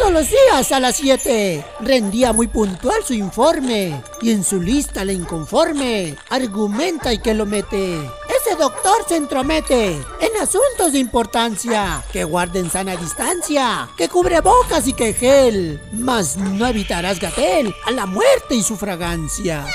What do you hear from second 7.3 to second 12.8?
lo mete. Ese doctor se entromete en asuntos de importancia, que guarden